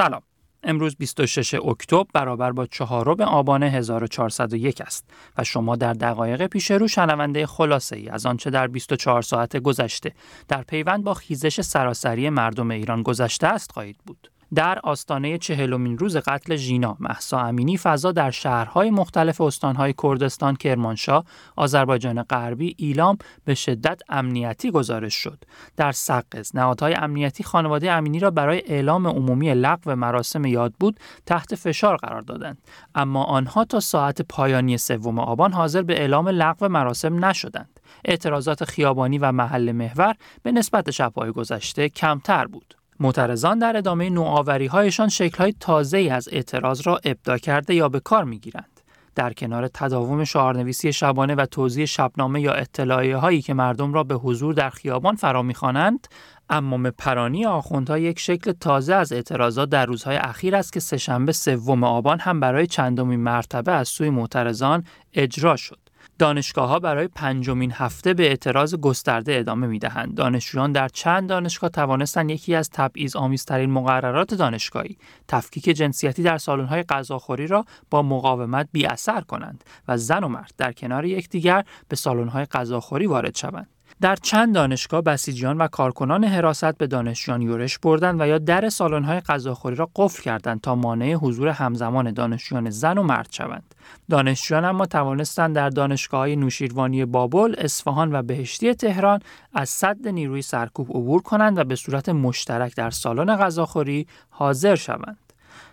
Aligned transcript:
سلام 0.00 0.22
امروز 0.62 0.96
26 0.96 1.54
اکتبر 1.54 2.04
برابر 2.14 2.52
با 2.52 2.66
چهارم 2.66 3.20
آبان 3.20 3.62
1401 3.62 4.80
است 4.80 5.04
و 5.38 5.44
شما 5.44 5.76
در 5.76 5.92
دقایق 5.92 6.46
پیش 6.46 6.70
رو 6.70 6.88
شنونده 6.88 7.46
خلاصه 7.46 7.96
ای 7.96 8.08
از 8.08 8.26
آنچه 8.26 8.50
در 8.50 8.66
24 8.66 9.22
ساعت 9.22 9.56
گذشته 9.56 10.12
در 10.48 10.62
پیوند 10.62 11.04
با 11.04 11.14
خیزش 11.14 11.60
سراسری 11.60 12.30
مردم 12.30 12.70
ایران 12.70 13.02
گذشته 13.02 13.46
است 13.46 13.72
خواهید 13.72 13.96
بود. 14.06 14.30
در 14.54 14.78
آستانه 14.78 15.38
چهلمین 15.38 15.98
روز 15.98 16.16
قتل 16.16 16.56
ژینا 16.56 16.96
محسا 17.00 17.40
امینی 17.40 17.78
فضا 17.78 18.12
در 18.12 18.30
شهرهای 18.30 18.90
مختلف 18.90 19.40
استانهای 19.40 19.94
کردستان، 20.02 20.56
کرمانشاه، 20.56 21.24
آذربایجان 21.56 22.22
غربی، 22.22 22.74
ایلام 22.78 23.18
به 23.44 23.54
شدت 23.54 24.02
امنیتی 24.08 24.70
گزارش 24.70 25.14
شد. 25.14 25.44
در 25.76 25.92
سقز 25.92 26.56
نهادهای 26.56 26.94
امنیتی 26.94 27.44
خانواده 27.44 27.92
امینی 27.92 28.18
را 28.18 28.30
برای 28.30 28.62
اعلام 28.66 29.06
عمومی 29.06 29.54
لغو 29.54 29.94
مراسم 29.94 30.44
یاد 30.44 30.74
بود 30.80 31.00
تحت 31.26 31.54
فشار 31.54 31.96
قرار 31.96 32.20
دادند 32.20 32.58
اما 32.94 33.24
آنها 33.24 33.64
تا 33.64 33.80
ساعت 33.80 34.22
پایانی 34.22 34.78
سوم 34.78 35.18
آبان 35.18 35.52
حاضر 35.52 35.82
به 35.82 36.00
اعلام 36.00 36.28
لغو 36.28 36.68
مراسم 36.68 37.24
نشدند. 37.24 37.80
اعتراضات 38.04 38.64
خیابانی 38.64 39.18
و 39.18 39.32
محل 39.32 39.72
محور 39.72 40.14
به 40.42 40.52
نسبت 40.52 40.90
شبهای 40.90 41.32
گذشته 41.32 41.88
کمتر 41.88 42.46
بود. 42.46 42.79
معترضان 43.00 43.58
در 43.58 43.76
ادامه 43.76 44.10
نوآوری 44.10 44.66
هایشان 44.66 45.08
شکل 45.08 45.52
تازه 45.60 46.08
از 46.12 46.28
اعتراض 46.32 46.80
را 46.86 47.00
ابدا 47.04 47.38
کرده 47.38 47.74
یا 47.74 47.88
به 47.88 48.00
کار 48.00 48.24
می‌گیرند. 48.24 48.80
در 49.14 49.32
کنار 49.32 49.68
تداوم 49.68 50.24
شعارنویسی 50.24 50.92
شبانه 50.92 51.34
و 51.34 51.46
توضیح 51.46 51.84
شبنامه 51.84 52.40
یا 52.40 52.52
اطلاعیه 52.52 53.16
هایی 53.16 53.42
که 53.42 53.54
مردم 53.54 53.94
را 53.94 54.04
به 54.04 54.14
حضور 54.14 54.54
در 54.54 54.70
خیابان 54.70 55.16
فرا 55.16 55.42
می‌خوانند 55.42 56.06
امام 56.50 56.90
پرانی 56.90 57.46
آخوندها 57.46 57.98
یک 57.98 58.18
شکل 58.18 58.52
تازه 58.52 58.94
از 58.94 59.12
اعتراضات 59.12 59.68
در 59.68 59.86
روزهای 59.86 60.16
اخیر 60.16 60.56
است 60.56 60.72
که 60.72 60.80
سهشنبه 60.80 61.32
سوم 61.32 61.84
آبان 61.84 62.18
هم 62.18 62.40
برای 62.40 62.66
چندمین 62.66 63.20
مرتبه 63.20 63.72
از 63.72 63.88
سوی 63.88 64.10
معترضان 64.10 64.84
اجرا 65.14 65.56
شد 65.56 65.78
دانشگاه 66.18 66.68
ها 66.68 66.78
برای 66.78 67.08
پنجمین 67.08 67.72
هفته 67.72 68.14
به 68.14 68.28
اعتراض 68.28 68.74
گسترده 68.74 69.38
ادامه 69.38 69.66
می 69.66 69.78
دهند. 69.78 70.14
دانشجویان 70.14 70.72
در 70.72 70.88
چند 70.88 71.28
دانشگاه 71.28 71.70
توانستند 71.70 72.30
یکی 72.30 72.54
از 72.54 72.70
تبعیض 72.70 73.16
آمیزترین 73.16 73.70
مقررات 73.70 74.34
دانشگاهی 74.34 74.96
تفکیک 75.28 75.64
جنسیتی 75.64 76.22
در 76.22 76.38
سالن‌های 76.38 76.82
غذاخوری 76.82 77.46
را 77.46 77.64
با 77.90 78.02
مقاومت 78.02 78.68
بی 78.72 78.86
اثر 78.86 79.20
کنند 79.20 79.64
و 79.88 79.96
زن 79.96 80.24
و 80.24 80.28
مرد 80.28 80.52
در 80.56 80.72
کنار 80.72 81.04
یکدیگر 81.04 81.64
به 81.88 81.96
سالن‌های 81.96 82.44
غذاخوری 82.44 83.06
وارد 83.06 83.36
شوند. 83.36 83.68
در 84.00 84.16
چند 84.16 84.54
دانشگاه 84.54 85.02
بسیجیان 85.02 85.58
و 85.58 85.68
کارکنان 85.68 86.24
حراست 86.24 86.78
به 86.78 86.86
دانشجویان 86.86 87.42
یورش 87.42 87.78
بردند 87.78 88.20
و 88.20 88.26
یا 88.26 88.38
در 88.38 88.68
سالن‌های 88.68 89.20
غذاخوری 89.20 89.76
را 89.76 89.90
قفل 89.96 90.22
کردند 90.22 90.60
تا 90.60 90.74
مانع 90.74 91.12
حضور 91.12 91.48
همزمان 91.48 92.10
دانشجویان 92.10 92.70
زن 92.70 92.98
و 92.98 93.02
مرد 93.02 93.28
شوند. 93.30 93.74
دانشجویان 94.10 94.64
اما 94.64 94.86
توانستند 94.86 95.54
در 95.54 95.68
دانشگاه 95.68 96.28
نوشیروانی 96.28 97.04
بابل، 97.04 97.54
اصفهان 97.58 98.14
و 98.14 98.22
بهشتی 98.22 98.74
تهران 98.74 99.20
از 99.54 99.68
صد 99.68 100.08
نیروی 100.08 100.42
سرکوب 100.42 100.90
عبور 100.90 101.22
کنند 101.22 101.58
و 101.58 101.64
به 101.64 101.76
صورت 101.76 102.08
مشترک 102.08 102.76
در 102.76 102.90
سالن 102.90 103.36
غذاخوری 103.36 104.06
حاضر 104.30 104.74
شوند. 104.74 105.29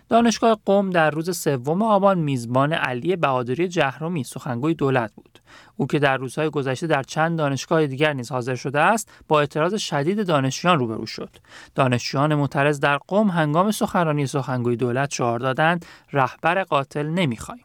دانشگاه 0.08 0.58
قم 0.66 0.90
در 0.90 1.10
روز 1.10 1.38
سوم 1.38 1.82
آبان 1.82 2.18
میزبان 2.18 2.72
علی 2.72 3.16
بهادری 3.16 3.68
جهرومی 3.68 4.24
سخنگوی 4.24 4.74
دولت 4.74 5.12
بود. 5.14 5.38
او 5.76 5.86
که 5.86 5.98
در 5.98 6.16
روزهای 6.16 6.50
گذشته 6.50 6.86
در 6.86 7.02
چند 7.02 7.38
دانشگاه 7.38 7.86
دیگر 7.86 8.12
نیز 8.12 8.32
حاضر 8.32 8.54
شده 8.54 8.80
است 8.80 9.10
با 9.28 9.40
اعتراض 9.40 9.74
شدید 9.74 10.26
دانشجویان 10.26 10.78
روبرو 10.78 11.06
شد. 11.06 11.30
دانشجویان 11.74 12.34
معترض 12.34 12.80
در 12.80 12.98
قم 13.08 13.28
هنگام 13.28 13.70
سخنرانی 13.70 14.26
سخنگوی 14.26 14.76
دولت 14.76 15.14
شعار 15.14 15.38
دادند 15.38 15.86
رهبر 16.12 16.62
قاتل 16.62 17.06
نمی‌خواهیم 17.06 17.64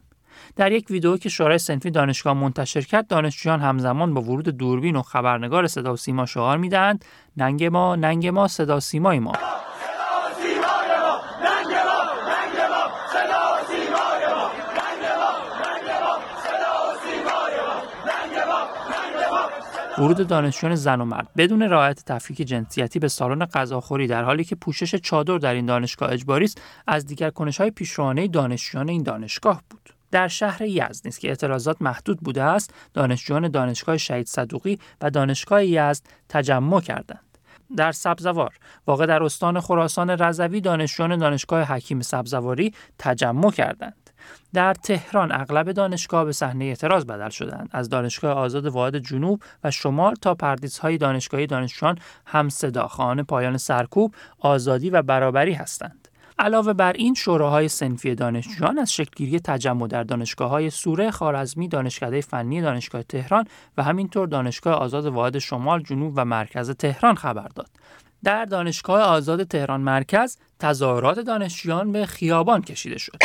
در 0.56 0.72
یک 0.72 0.90
ویدئو 0.90 1.16
که 1.16 1.28
شورای 1.28 1.58
سنفی 1.58 1.90
دانشگاه 1.90 2.32
منتشر 2.32 2.80
کرد 2.80 3.06
دانشجویان 3.06 3.60
همزمان 3.60 4.14
با 4.14 4.22
ورود 4.22 4.48
دوربین 4.48 4.96
و 4.96 5.02
خبرنگار 5.02 5.66
صدا 5.66 5.92
و 5.92 5.96
سیما 5.96 6.26
شعار 6.26 6.58
می‌دهند 6.58 7.04
ننگ 7.36 7.64
ما 7.64 7.96
ننگ 7.96 8.26
ما 8.26 8.48
صدا 8.48 8.80
سیمای 8.80 9.18
ما. 9.18 9.32
ورود 19.98 20.26
دانشجویان 20.26 20.76
زن 20.76 21.00
و 21.00 21.04
مرد. 21.04 21.28
بدون 21.36 21.62
رعایت 21.62 22.04
تفکیک 22.04 22.46
جنسیتی 22.48 22.98
به 22.98 23.08
سالن 23.08 23.44
غذاخوری 23.44 24.06
در 24.06 24.24
حالی 24.24 24.44
که 24.44 24.56
پوشش 24.56 24.94
چادر 24.94 25.38
در 25.38 25.54
این 25.54 25.66
دانشگاه 25.66 26.12
اجباری 26.12 26.44
است 26.44 26.60
از 26.86 27.06
دیگر 27.06 27.30
کنش 27.30 27.60
های 27.60 27.70
پیشروانه 27.70 28.28
دانشجویان 28.28 28.88
این 28.88 29.02
دانشگاه 29.02 29.62
بود. 29.70 29.90
در 30.10 30.28
شهر 30.28 30.62
یزد 30.62 31.00
نیست 31.04 31.20
که 31.20 31.28
اعتراضات 31.28 31.82
محدود 31.82 32.20
بوده 32.20 32.42
است 32.42 32.74
دانشجویان 32.94 33.48
دانشگاه 33.48 33.96
شهید 33.96 34.26
صدوقی 34.26 34.78
و 35.00 35.10
دانشگاه 35.10 35.64
یزد 35.64 36.02
تجمع 36.28 36.80
کردند. 36.80 37.38
در 37.76 37.92
سبزوار 37.92 38.54
واقع 38.86 39.06
در 39.06 39.22
استان 39.22 39.60
خراسان 39.60 40.10
رضوی 40.10 40.60
دانشجویان 40.60 41.18
دانشگاه 41.18 41.62
حکیم 41.62 42.00
سبزواری 42.00 42.72
تجمع 42.98 43.50
کردند. 43.50 44.03
در 44.54 44.74
تهران 44.74 45.32
اغلب 45.32 45.72
دانشگاه 45.72 46.24
به 46.24 46.32
صحنه 46.32 46.64
اعتراض 46.64 47.04
بدل 47.04 47.28
شدند 47.28 47.68
از 47.72 47.88
دانشگاه 47.88 48.32
آزاد 48.32 48.66
واحد 48.66 48.98
جنوب 48.98 49.42
و 49.64 49.70
شمال 49.70 50.14
تا 50.14 50.36
های 50.82 50.98
دانشگاهی 50.98 51.46
دانشجویان 51.46 51.98
هم 52.26 52.48
صدا 52.48 52.88
پایان 53.28 53.56
سرکوب 53.56 54.14
آزادی 54.38 54.90
و 54.90 55.02
برابری 55.02 55.52
هستند. 55.52 56.08
علاوه 56.38 56.72
بر 56.72 56.92
این 56.92 57.14
شوراهای 57.14 57.68
سنفی 57.68 58.14
دانشجویان 58.14 58.78
از 58.78 58.92
شکلگیری 58.92 59.40
تجمع 59.40 59.86
در 59.86 60.02
دانشگاه 60.02 60.50
های 60.50 60.70
سوره 60.70 61.10
خارزمی 61.10 61.68
دانشکده 61.68 62.20
فنی 62.20 62.60
دانشگاه 62.60 63.02
تهران 63.02 63.44
و 63.76 63.82
همینطور 63.82 64.28
دانشگاه 64.28 64.74
آزاد 64.74 65.06
واحد 65.06 65.38
شمال 65.38 65.82
جنوب 65.82 66.12
و 66.16 66.24
مرکز 66.24 66.70
تهران 66.70 67.14
خبر 67.14 67.48
داد. 67.48 67.70
در 68.24 68.44
دانشگاه 68.44 69.02
آزاد 69.02 69.42
تهران 69.42 69.80
مرکز 69.80 70.38
تظاهرات 70.60 71.18
دانشجویان 71.18 71.92
به 71.92 72.06
خیابان 72.06 72.62
کشیده 72.62 72.98
شد. 72.98 73.16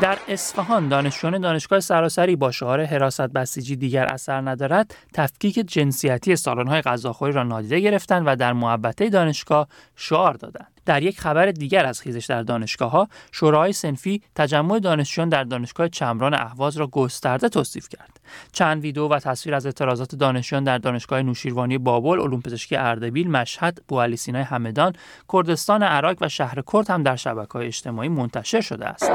در 0.00 0.18
اصفهان 0.28 0.88
دانشجویان 0.88 1.40
دانشگاه 1.40 1.80
سراسری 1.80 2.36
با 2.36 2.50
شعار 2.50 2.84
حراست 2.84 3.20
بسیجی 3.20 3.76
دیگر 3.76 4.04
اثر 4.04 4.40
ندارد 4.40 4.94
تفکیک 5.14 5.54
جنسیتی 5.54 6.36
سالن‌های 6.36 6.82
غذاخوری 6.82 7.32
را 7.32 7.42
نادیده 7.42 7.80
گرفتند 7.80 8.22
و 8.26 8.36
در 8.36 8.52
محبته 8.52 9.10
دانشگاه 9.10 9.68
شعار 9.96 10.34
دادند. 10.34 10.73
در 10.86 11.02
یک 11.02 11.20
خبر 11.20 11.50
دیگر 11.50 11.86
از 11.86 12.00
خیزش 12.00 12.26
در 12.26 12.42
دانشگاه 12.42 12.90
ها 12.90 13.08
شورای 13.32 13.72
سنفی 13.72 14.22
تجمع 14.34 14.78
دانشجویان 14.78 15.28
در 15.28 15.44
دانشگاه 15.44 15.88
چمران 15.88 16.34
اهواز 16.34 16.76
را 16.76 16.86
گسترده 16.86 17.48
توصیف 17.48 17.88
کرد. 17.88 18.20
چند 18.52 18.82
ویدیو 18.82 19.08
و 19.08 19.18
تصویر 19.18 19.54
از 19.54 19.66
اعتراضات 19.66 20.14
دانشجویان 20.14 20.64
در 20.64 20.78
دانشگاه 20.78 21.22
نوشیروانی 21.22 21.78
بابل 21.78 22.20
علوم 22.20 22.40
پزشکی 22.40 22.76
اردبیل 22.76 23.30
مشهد 23.30 23.82
بوالی 23.88 24.16
سینای 24.16 24.42
همدان 24.42 24.92
کردستان 25.32 25.82
عراق 25.82 26.16
و 26.20 26.28
شهر 26.28 26.62
کرد 26.72 26.90
هم 26.90 27.02
در 27.02 27.16
شبکه 27.16 27.56
اجتماعی 27.56 28.08
منتشر 28.08 28.60
شده 28.60 28.86
است. 28.86 29.10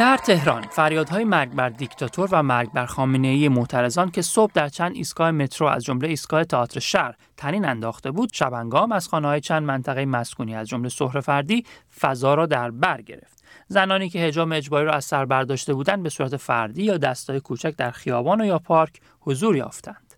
در 0.00 0.16
تهران 0.16 0.62
فریادهای 0.62 1.24
مرگ 1.24 1.50
بر 1.50 1.68
دیکتاتور 1.68 2.28
و 2.32 2.42
مرگ 2.42 2.72
بر 2.72 2.86
خامنه‌ای 2.86 3.48
معترضان 3.48 4.10
که 4.10 4.22
صبح 4.22 4.52
در 4.54 4.68
چند 4.68 4.94
ایستگاه 4.94 5.30
مترو 5.30 5.66
از 5.66 5.84
جمله 5.84 6.08
ایستگاه 6.08 6.44
تئاتر 6.44 6.80
شهر 6.80 7.14
تنین 7.36 7.64
انداخته 7.64 8.10
بود 8.10 8.30
شبنگام 8.32 8.92
از 8.92 9.08
خانه‌های 9.08 9.40
چند 9.40 9.62
منطقه 9.62 10.04
مسکونی 10.04 10.56
از 10.56 10.68
جمله 10.68 10.88
سهر 10.88 11.20
فردی 11.20 11.64
فضا 12.00 12.34
را 12.34 12.46
در 12.46 12.70
بر 12.70 13.02
گرفت. 13.02 13.44
زنانی 13.68 14.08
که 14.08 14.20
حجاب 14.20 14.52
اجباری 14.52 14.86
را 14.86 14.92
از 14.92 15.04
سر 15.04 15.24
برداشته 15.24 15.74
بودند 15.74 16.02
به 16.02 16.08
صورت 16.08 16.36
فردی 16.36 16.82
یا 16.82 16.96
دستای 16.96 17.40
کوچک 17.40 17.76
در 17.76 17.90
خیابان 17.90 18.40
و 18.40 18.44
یا 18.44 18.58
پارک 18.58 19.00
حضور 19.20 19.56
یافتند. 19.56 20.14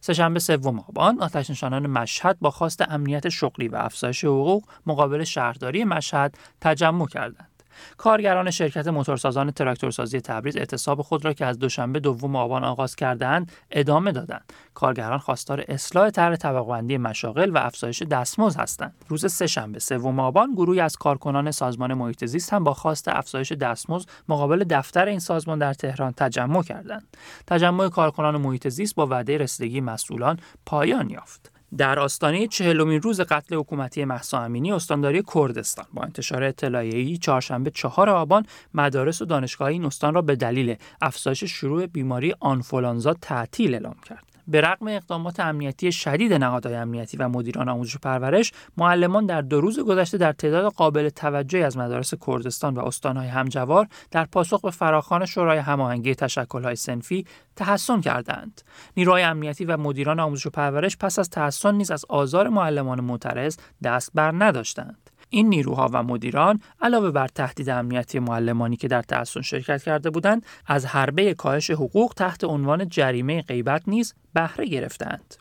سهشنبه 0.00 0.40
سوم 0.40 0.78
آبان 0.78 1.20
آتش 1.20 1.50
نشانان 1.50 1.86
مشهد 1.86 2.36
با 2.40 2.50
خواست 2.50 2.82
امنیت 2.88 3.28
شغلی 3.28 3.68
و 3.68 3.76
افزایش 3.76 4.24
حقوق 4.24 4.64
مقابل 4.86 5.24
شهرداری 5.24 5.84
مشهد 5.84 6.38
تجمع 6.60 7.06
کردند. 7.06 7.53
کارگران 7.96 8.50
شرکت 8.50 8.86
موتورسازان 8.86 9.50
تراکتورسازی 9.50 10.20
تبریز 10.20 10.56
اعتصاب 10.56 11.02
خود 11.02 11.24
را 11.24 11.32
که 11.32 11.46
از 11.46 11.58
دوشنبه 11.58 12.00
دوم 12.00 12.36
آبان 12.36 12.64
آغاز 12.64 12.96
کردهاند 12.96 13.52
ادامه 13.70 14.12
دادند. 14.12 14.52
کارگران 14.74 15.18
خواستار 15.18 15.64
اصلاح 15.68 16.10
طرح 16.10 16.36
طبقه‌بندی 16.36 16.96
مشاغل 16.96 17.50
و 17.50 17.58
افزایش 17.58 18.02
دستمزد 18.02 18.60
هستند. 18.60 18.94
روز 19.08 19.32
سهشنبه 19.32 19.78
سوم 19.78 20.20
آبان 20.20 20.52
گروهی 20.52 20.80
از 20.80 20.96
کارکنان 20.96 21.50
سازمان 21.50 21.94
محیط 21.94 22.24
زیست 22.24 22.52
هم 22.52 22.64
با 22.64 22.74
خواست 22.74 23.08
افزایش 23.08 23.52
دستمزد 23.52 24.08
مقابل 24.28 24.64
دفتر 24.64 25.06
این 25.06 25.18
سازمان 25.18 25.58
در 25.58 25.74
تهران 25.74 26.12
تجمع 26.12 26.62
کردند. 26.62 27.16
تجمع 27.46 27.88
کارکنان 27.88 28.36
محیط 28.36 28.68
زیست 28.68 28.94
با 28.94 29.06
وعده 29.06 29.38
رسیدگی 29.38 29.80
مسئولان 29.80 30.38
پایان 30.66 31.10
یافت. 31.10 31.53
در 31.78 31.98
آستانه 31.98 32.46
چهلمین 32.46 33.02
روز 33.02 33.20
قتل 33.20 33.54
حکومتی 33.54 34.04
مهسا 34.04 34.40
امینی 34.40 34.72
استانداری 34.72 35.22
کردستان 35.34 35.86
با 35.94 36.02
انتشار 36.02 36.42
اطلاعیه‌ای 36.42 37.16
چهارشنبه 37.16 37.70
چهار 37.70 38.10
آبان 38.10 38.46
مدارس 38.74 39.22
و 39.22 39.24
دانشگاه 39.24 39.68
این 39.68 39.84
استان 39.84 40.14
را 40.14 40.22
به 40.22 40.36
دلیل 40.36 40.76
افزایش 41.02 41.44
شروع 41.44 41.86
بیماری 41.86 42.34
آنفولانزا 42.40 43.14
تعطیل 43.14 43.74
اعلام 43.74 43.96
کرد. 44.04 44.33
به 44.48 44.60
رغم 44.60 44.88
اقدامات 44.88 45.40
امنیتی 45.40 45.92
شدید 45.92 46.32
نهادهای 46.32 46.74
امنیتی 46.74 47.16
و 47.16 47.28
مدیران 47.28 47.68
آموزش 47.68 47.96
و 47.96 47.98
پرورش 48.02 48.52
معلمان 48.76 49.26
در 49.26 49.40
دو 49.40 49.60
روز 49.60 49.80
گذشته 49.80 50.18
در 50.18 50.32
تعداد 50.32 50.72
قابل 50.72 51.08
توجهی 51.08 51.62
از 51.62 51.76
مدارس 51.76 52.14
کردستان 52.26 52.74
و 52.74 52.80
استانهای 52.80 53.28
همجوار 53.28 53.88
در 54.10 54.24
پاسخ 54.24 54.60
به 54.60 54.70
فراخوان 54.70 55.26
شورای 55.26 55.58
هماهنگی 55.58 56.14
تشکلهای 56.14 56.76
سنفی 56.76 57.26
تحسن 57.56 58.00
کردند. 58.00 58.60
نیروهای 58.96 59.22
امنیتی 59.22 59.64
و 59.64 59.76
مدیران 59.76 60.20
آموزش 60.20 60.46
و 60.46 60.50
پرورش 60.50 60.96
پس 60.96 61.18
از 61.18 61.30
تحسن 61.30 61.74
نیز 61.74 61.90
از 61.90 62.04
آزار 62.08 62.48
معلمان 62.48 63.00
معترض 63.00 63.56
دست 63.82 64.10
بر 64.14 64.34
نداشتند. 64.44 65.03
این 65.34 65.48
نیروها 65.48 65.90
و 65.92 66.02
مدیران 66.02 66.60
علاوه 66.82 67.10
بر 67.10 67.28
تهدید 67.28 67.70
امنیتی 67.70 68.18
معلمانی 68.18 68.76
که 68.76 68.88
در 68.88 69.02
تحسن 69.02 69.40
شرکت 69.40 69.82
کرده 69.82 70.10
بودند 70.10 70.46
از 70.66 70.86
حربه 70.86 71.34
کاهش 71.34 71.70
حقوق 71.70 72.12
تحت 72.16 72.44
عنوان 72.44 72.88
جریمه 72.88 73.42
غیبت 73.42 73.82
نیز 73.86 74.14
بهره 74.34 74.66
گرفتند 74.66 75.34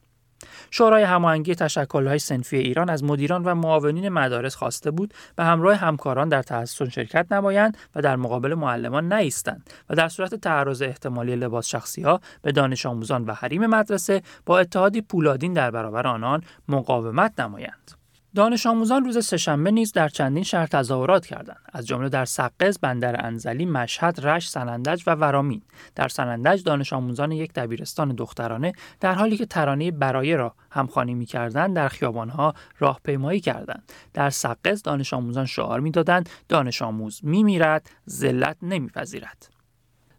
شورای 0.71 1.03
هماهنگی 1.03 1.55
تشکل‌های 1.55 2.19
سنفی 2.19 2.57
ایران 2.57 2.89
از 2.89 3.03
مدیران 3.03 3.43
و 3.43 3.55
معاونین 3.55 4.09
مدارس 4.09 4.55
خواسته 4.55 4.91
بود 4.91 5.13
به 5.35 5.43
همراه 5.43 5.75
همکاران 5.75 6.29
در 6.29 6.41
تحسن 6.41 6.89
شرکت 6.89 7.31
نمایند 7.31 7.77
و 7.95 8.01
در 8.01 8.15
مقابل 8.15 8.53
معلمان 8.53 9.07
نایستند 9.07 9.69
و 9.89 9.95
در 9.95 10.09
صورت 10.09 10.35
تعرض 10.35 10.81
احتمالی 10.81 11.35
لباس 11.35 11.67
شخصی 11.67 12.01
ها 12.01 12.19
به 12.41 12.51
دانش 12.51 12.85
آموزان 12.85 13.25
و 13.25 13.33
حریم 13.33 13.65
مدرسه 13.65 14.21
با 14.45 14.59
اتحادی 14.59 15.01
پولادین 15.01 15.53
در 15.53 15.71
برابر 15.71 16.07
آنان 16.07 16.41
مقاومت 16.67 17.39
نمایند. 17.39 18.02
دانش 18.35 18.65
آموزان 18.65 19.05
روز 19.05 19.25
سهشنبه 19.25 19.71
نیز 19.71 19.91
در 19.91 20.09
چندین 20.09 20.43
شهر 20.43 20.67
تظاهرات 20.67 21.25
کردند. 21.25 21.59
از 21.73 21.87
جمله 21.87 22.09
در 22.09 22.25
سقز 22.25 22.77
بندر 22.79 23.25
انزلی 23.25 23.65
مشهد 23.65 24.25
رشت 24.25 24.49
سنندج 24.49 25.03
و 25.07 25.15
ورامین. 25.15 25.61
در 25.95 26.07
سنندج 26.07 26.63
دانش 26.63 26.93
آموزان 26.93 27.31
یک 27.31 27.53
دبیرستان 27.53 28.15
دخترانه 28.15 28.73
در 28.99 29.13
حالی 29.13 29.37
که 29.37 29.45
ترانه 29.45 29.91
برای 29.91 30.35
را 30.35 30.55
همخوانی 30.71 31.13
می‌کردند 31.13 31.75
در 31.75 31.87
خیابانها 31.87 32.53
راهپیمایی 32.79 33.39
کردند. 33.39 33.91
در 34.13 34.29
سقز 34.29 34.83
دانش 34.83 35.13
آموزان 35.13 35.45
شعار 35.45 35.79
می‌دادند 35.79 36.29
دانش 36.49 36.81
آموز 36.81 37.19
میمیرد 37.23 37.89
ذلت 38.09 38.57
نمیپذیرد. 38.61 39.52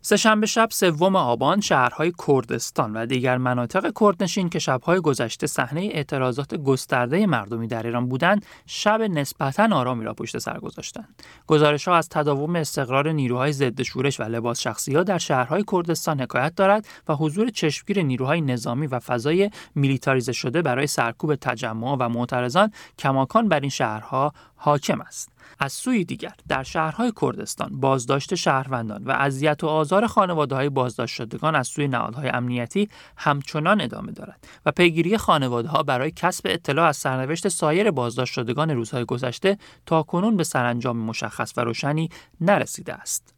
سهشنبه 0.07 0.47
شب 0.47 0.69
سوم 0.71 1.17
آبان 1.17 1.61
شهرهای 1.61 2.13
کردستان 2.27 2.97
و 2.97 3.07
دیگر 3.07 3.39
مناطق 3.39 3.93
کردنشین 4.01 4.49
که 4.49 4.59
شبهای 4.59 5.01
گذشته 5.01 5.47
صحنه 5.47 5.81
اعتراضات 5.81 6.55
گسترده 6.55 7.27
مردمی 7.27 7.67
در 7.67 7.87
ایران 7.87 8.09
بودند 8.09 8.47
شب 8.67 9.03
نسبتا 9.03 9.77
آرامی 9.77 10.05
را 10.05 10.15
پشت 10.15 10.39
سر 10.39 10.59
گذاشتند. 10.59 11.23
گزارش 11.47 11.89
ها 11.89 11.97
از 11.97 12.09
تداوم 12.09 12.57
استقرار 12.57 13.13
نیروهای 13.13 13.53
ضد 13.53 13.83
شورش 13.83 14.21
و 14.21 14.23
لباس 14.23 14.61
شخصی 14.61 14.95
ها 14.95 15.03
در 15.03 15.19
شهرهای 15.19 15.65
کردستان 15.73 16.21
حکایت 16.21 16.55
دارد 16.55 16.87
و 17.09 17.15
حضور 17.15 17.51
چشمگیر 17.51 18.03
نیروهای 18.03 18.41
نظامی 18.41 18.87
و 18.87 18.99
فضای 18.99 19.51
میلیتاریزه 19.75 20.33
شده 20.33 20.63
برای 20.63 20.87
سرکوب 20.87 21.35
تجمع 21.35 21.97
و 22.01 22.09
معترضان 22.09 22.71
کماکان 22.99 23.49
بر 23.49 23.61
این 23.61 23.71
شهرها 23.71 24.33
حاکم 24.65 25.01
است 25.01 25.29
از 25.59 25.73
سوی 25.73 26.05
دیگر 26.05 26.33
در 26.49 26.63
شهرهای 26.63 27.13
کردستان 27.21 27.81
بازداشت 27.81 28.35
شهروندان 28.35 29.05
و 29.05 29.11
اذیت 29.11 29.65
و 29.65 29.67
آزار 29.67 30.07
خانواده 30.07 30.55
های 30.55 30.69
بازداشت 30.69 31.15
شدگان 31.15 31.55
از 31.55 31.69
سوی 31.69 31.89
نهادهای 31.89 32.29
امنیتی 32.29 32.89
همچنان 33.17 33.81
ادامه 33.81 34.13
دارد 34.13 34.49
و 34.67 34.73
پیگیری 34.73 35.19
خانواده 35.19 35.69
ها 35.69 35.83
برای 35.83 36.11
کسب 36.11 36.47
اطلاع 36.47 36.89
از 36.89 36.97
سرنوشت 36.97 37.49
سایر 37.49 37.91
بازداشت 37.91 38.33
شدگان 38.33 38.71
روزهای 38.71 39.05
گذشته 39.05 39.59
تا 39.87 40.03
کنون 40.03 40.37
به 40.37 40.45
سرانجام 40.45 40.97
مشخص 40.97 41.53
و 41.57 41.61
روشنی 41.61 42.09
نرسیده 42.41 42.95
است. 42.95 43.34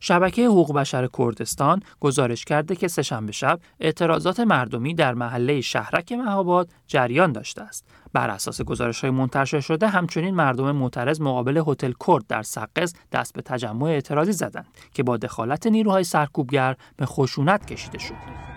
شبکه 0.00 0.46
حقوق 0.46 0.72
بشر 0.72 1.08
کردستان 1.18 1.82
گزارش 2.00 2.44
کرده 2.44 2.76
که 2.76 2.88
سهشنبه 2.88 3.32
شب 3.32 3.60
اعتراضات 3.80 4.40
مردمی 4.40 4.94
در 4.94 5.14
محله 5.14 5.60
شهرک 5.60 6.12
مهاباد 6.12 6.70
جریان 6.86 7.32
داشته 7.32 7.62
است. 7.62 7.84
بر 8.12 8.30
اساس 8.30 8.62
گزارش 8.62 9.00
های 9.00 9.10
منتشر 9.10 9.60
شده 9.60 9.88
همچنین 9.88 10.34
مردم 10.34 10.72
معترض 10.72 11.20
مقابل 11.20 11.62
هتل 11.66 11.92
کرد 12.06 12.26
در 12.26 12.42
سقز 12.42 12.94
دست 13.12 13.34
به 13.34 13.42
تجمع 13.42 13.86
اعتراضی 13.86 14.32
زدند 14.32 14.68
که 14.94 15.02
با 15.02 15.16
دخالت 15.16 15.66
نیروهای 15.66 16.04
سرکوبگر 16.04 16.76
به 16.96 17.06
خشونت 17.06 17.66
کشیده 17.66 17.98
شد. 17.98 18.55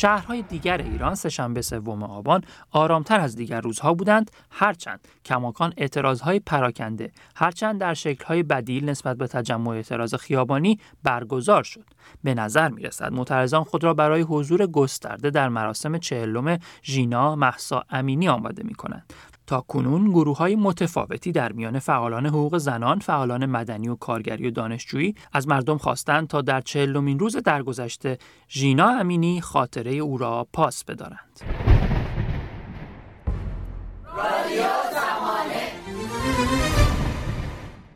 شهرهای 0.00 0.42
دیگر 0.42 0.78
ایران 0.78 1.14
سهشنبه 1.14 1.62
سوم 1.62 2.02
آبان 2.02 2.44
آرامتر 2.70 3.20
از 3.20 3.36
دیگر 3.36 3.60
روزها 3.60 3.94
بودند 3.94 4.30
هرچند 4.50 5.08
کماکان 5.24 5.72
اعتراضهای 5.76 6.40
پراکنده 6.40 7.12
هرچند 7.36 7.80
در 7.80 7.94
شکلهای 7.94 8.42
بدیل 8.42 8.90
نسبت 8.90 9.16
به 9.16 9.26
تجمع 9.26 9.68
اعتراض 9.68 10.14
خیابانی 10.14 10.78
برگزار 11.02 11.62
شد. 11.62 11.84
به 12.24 12.34
نظر 12.34 12.68
می 12.68 12.82
رسد 12.82 13.12
معترضان 13.12 13.64
خود 13.64 13.84
را 13.84 13.94
برای 13.94 14.22
حضور 14.22 14.66
گسترده 14.66 15.30
در 15.30 15.48
مراسم 15.48 15.98
چهلم 15.98 16.58
ژینا 16.82 17.36
محسا 17.36 17.84
امینی 17.90 18.28
آماده 18.28 18.62
می 18.62 18.74
کنند 18.74 19.12
تا 19.50 19.60
کنون 19.60 20.10
گروه 20.10 20.36
های 20.36 20.56
متفاوتی 20.56 21.32
در 21.32 21.52
میان 21.52 21.78
فعالان 21.78 22.26
حقوق 22.26 22.58
زنان، 22.58 22.98
فعالان 22.98 23.46
مدنی 23.46 23.88
و 23.88 23.94
کارگری 23.94 24.46
و 24.46 24.50
دانشجویی 24.50 25.14
از 25.32 25.48
مردم 25.48 25.78
خواستند 25.78 26.28
تا 26.28 26.42
در 26.42 26.60
چهلمین 26.60 27.18
روز 27.18 27.36
درگذشته 27.36 28.18
ژینا 28.50 28.88
امینی 28.88 29.40
خاطره 29.40 29.92
او 29.92 30.18
را 30.18 30.46
پاس 30.52 30.84
بدارند. 30.84 31.69